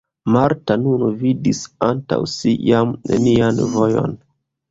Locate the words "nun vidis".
0.83-1.59